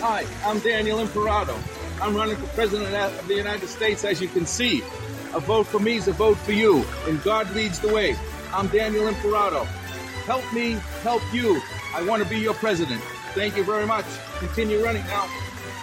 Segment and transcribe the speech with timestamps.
[0.00, 1.56] Hi, I'm Daniel Imperato.
[2.02, 4.82] I'm running for president of the United States, as you can see.
[5.34, 8.16] A vote for me is a vote for you, and God leads the way.
[8.52, 9.64] I'm Daniel Imperato.
[10.26, 10.72] Help me
[11.02, 11.60] help you.
[11.94, 13.00] I want to be your president.
[13.34, 14.06] Thank you very much.
[14.38, 15.28] Continue running now.